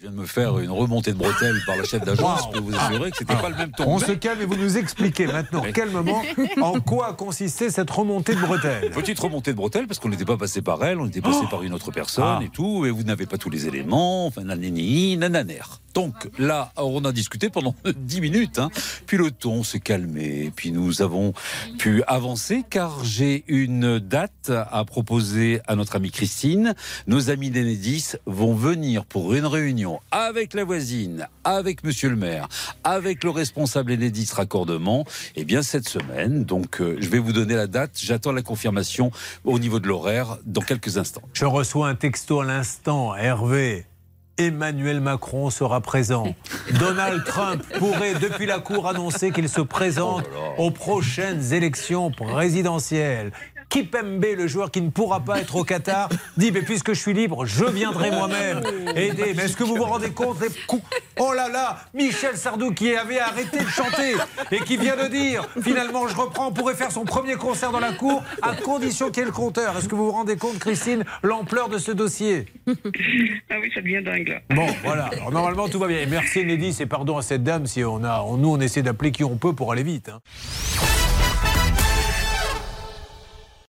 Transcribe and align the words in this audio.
vient 0.00 0.10
de 0.12 0.16
me 0.16 0.24
faire 0.26 0.58
une 0.58 0.70
remontée 0.70 1.12
de 1.12 1.18
bretelles 1.18 1.60
par 1.66 1.76
la 1.76 1.84
chef 1.84 2.02
d'agence. 2.04 2.40
Je 2.46 2.58
peux 2.58 2.64
vous 2.64 2.74
assurer 2.74 3.10
que 3.10 3.16
c'était 3.18 3.34
pas 3.36 3.50
le 3.50 3.56
même 3.56 3.70
ton. 3.72 3.84
On 3.86 3.98
se 3.98 4.12
calme 4.12 4.40
et 4.40 4.46
vous 4.46 4.56
nous 4.56 4.78
expliquez 4.78 5.26
maintenant, 5.26 5.62
calmement, 5.74 6.22
en 6.62 6.80
quoi 6.80 7.12
consistait 7.12 7.68
cette 7.70 7.90
remontée 7.90 8.34
de 8.34 8.40
bretelles. 8.40 8.90
Petite 8.92 9.18
remontée 9.18 9.50
de 9.52 9.56
bretelles, 9.56 9.86
parce 9.86 9.98
qu'on 9.98 10.08
n'était 10.08 10.24
pas 10.24 10.38
passé 10.38 10.62
par 10.62 10.82
elle, 10.84 10.98
on 11.00 11.06
était 11.06 11.20
passé 11.20 11.44
par 11.50 11.62
une 11.62 11.74
autre 11.74 11.90
personne 11.90 12.24
Ah. 12.26 12.40
et 12.42 12.48
tout, 12.48 12.86
et 12.86 12.90
vous 12.90 13.02
n'avez 13.02 13.26
pas 13.26 13.36
tous 13.36 13.50
les 13.50 13.66
éléments, 13.66 14.26
enfin, 14.26 14.42
nanani, 14.44 15.16
nananer. 15.18 15.60
Donc 15.94 16.28
là, 16.38 16.72
on 16.76 17.04
a 17.04 17.12
discuté 17.12 17.50
pendant 17.50 17.74
10 17.96 18.20
minutes, 18.20 18.58
hein. 18.58 18.70
puis 19.06 19.16
le 19.16 19.30
ton 19.30 19.64
s'est 19.64 19.80
calmé, 19.80 20.52
puis 20.54 20.72
nous 20.72 21.02
avons 21.02 21.32
pu 21.78 22.02
avancer, 22.06 22.64
car 22.68 23.04
j'ai 23.04 23.44
une 23.48 23.98
date 23.98 24.50
à 24.50 24.84
proposer 24.84 25.60
à 25.66 25.74
notre 25.74 25.96
amie 25.96 26.10
Christine. 26.10 26.74
Nos 27.06 27.30
amis 27.30 27.50
d'Enedis 27.50 28.12
vont 28.26 28.54
venir 28.54 29.04
pour 29.04 29.34
une 29.34 29.46
réunion 29.46 30.00
avec 30.10 30.54
la 30.54 30.64
voisine, 30.64 31.26
avec 31.44 31.84
monsieur 31.84 32.10
le 32.10 32.16
maire, 32.16 32.48
avec 32.84 33.24
le 33.24 33.30
responsable 33.30 33.92
Enedis 33.92 34.30
raccordement, 34.32 35.04
et 35.36 35.44
bien 35.44 35.62
cette 35.62 35.88
semaine. 35.88 36.44
Donc 36.44 36.80
euh, 36.80 36.96
je 37.00 37.08
vais 37.08 37.18
vous 37.18 37.32
donner 37.32 37.54
la 37.54 37.66
date, 37.66 37.92
j'attends 38.00 38.32
la 38.32 38.42
confirmation 38.42 39.10
au 39.44 39.58
niveau 39.58 39.80
de 39.80 39.88
l'horaire 39.88 40.38
dans 40.44 40.62
quelques 40.62 40.98
instants. 40.98 41.22
Je 41.32 41.44
reçois 41.44 41.88
un 41.88 41.94
texto 41.94 42.40
à 42.40 42.44
l'instant, 42.44 43.14
Hervé. 43.16 43.89
Emmanuel 44.40 45.00
Macron 45.00 45.50
sera 45.50 45.82
présent. 45.82 46.34
Donald 46.80 47.24
Trump 47.24 47.62
pourrait, 47.78 48.14
depuis 48.14 48.46
la 48.46 48.58
Cour, 48.58 48.88
annoncer 48.88 49.32
qu'il 49.32 49.50
se 49.50 49.60
présente 49.60 50.24
aux 50.56 50.70
prochaines 50.70 51.52
élections 51.52 52.10
présidentielles. 52.10 53.32
Kipembe, 53.70 54.24
le 54.36 54.46
joueur 54.46 54.70
qui 54.70 54.82
ne 54.82 54.90
pourra 54.90 55.20
pas 55.20 55.40
être 55.40 55.56
au 55.56 55.64
Qatar, 55.64 56.08
dit 56.36 56.50
Mais 56.52 56.62
puisque 56.62 56.92
je 56.92 56.98
suis 57.00 57.14
libre, 57.14 57.46
je 57.46 57.64
viendrai 57.64 58.10
moi-même 58.10 58.60
aider. 58.96 59.32
Mais 59.36 59.44
est-ce 59.44 59.56
que 59.56 59.64
vous 59.64 59.76
vous 59.76 59.84
rendez 59.84 60.10
compte 60.10 60.40
les 60.40 60.48
coups? 60.66 60.82
Oh 61.18 61.32
là 61.32 61.48
là 61.48 61.78
Michel 61.94 62.36
Sardou 62.36 62.72
qui 62.72 62.94
avait 62.94 63.20
arrêté 63.20 63.58
de 63.60 63.68
chanter 63.68 64.14
et 64.50 64.58
qui 64.60 64.76
vient 64.76 64.96
de 64.96 65.08
dire 65.08 65.46
Finalement, 65.62 66.08
je 66.08 66.16
reprends, 66.16 66.50
pourrait 66.52 66.74
faire 66.74 66.90
son 66.92 67.04
premier 67.04 67.36
concert 67.36 67.70
dans 67.70 67.80
la 67.80 67.92
cour 67.92 68.22
à 68.42 68.54
condition 68.56 69.06
qu'il 69.10 69.18
y 69.18 69.22
ait 69.22 69.26
le 69.26 69.32
compteur. 69.32 69.76
Est-ce 69.78 69.88
que 69.88 69.94
vous 69.94 70.06
vous 70.06 70.12
rendez 70.12 70.36
compte, 70.36 70.58
Christine, 70.58 71.04
l'ampleur 71.22 71.68
de 71.68 71.78
ce 71.78 71.92
dossier? 71.92 72.46
Ah 72.68 73.54
oui, 73.62 73.70
ça 73.74 73.80
devient 73.80 74.02
dingue 74.04 74.28
là. 74.28 74.40
Bon, 74.54 74.66
voilà. 74.84 75.06
Alors, 75.12 75.30
normalement, 75.30 75.68
tout 75.68 75.78
va 75.78 75.86
bien. 75.86 75.98
Et 76.00 76.06
merci, 76.06 76.40
Enedis, 76.40 76.76
et 76.80 76.86
pardon 76.86 77.16
à 77.18 77.22
cette 77.22 77.44
dame 77.44 77.66
si 77.66 77.84
on 77.84 78.02
a, 78.04 78.24
nous, 78.36 78.48
on 78.50 78.60
essaie 78.60 78.82
d'appeler 78.82 79.12
qui 79.12 79.22
on 79.24 79.36
peut 79.36 79.52
pour 79.52 79.70
aller 79.72 79.82
vite. 79.84 80.08
hein. 80.08 80.20